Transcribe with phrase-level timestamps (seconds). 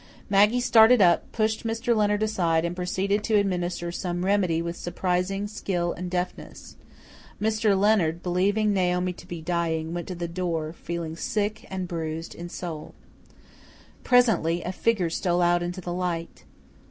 [0.31, 1.95] Maggie started up, pushed Mr.
[1.95, 6.75] Leonard aside, and proceeded to administer some remedy with surprising skill and deftness.
[7.39, 7.77] Mr.
[7.79, 12.49] Leonard, believing Naomi to be dying, went to the door, feeling sick and bruised in
[12.49, 12.95] soul.
[14.03, 16.45] Presently a figure stole out into the light.